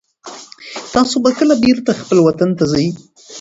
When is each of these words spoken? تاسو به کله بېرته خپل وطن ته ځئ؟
تاسو 0.93 1.15
به 1.23 1.29
کله 1.37 1.55
بېرته 1.65 1.89
خپل 2.01 2.17
وطن 2.21 2.49
ته 2.57 2.63
ځئ؟ 2.71 2.85